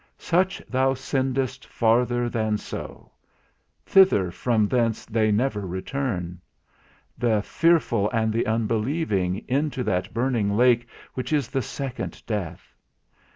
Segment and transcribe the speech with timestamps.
[0.17, 3.11] Such thou sendest farther than so;
[3.85, 6.41] thither from whence they never return:
[7.19, 12.73] The fearful and the unbelieving, into that burning lake which is the second death.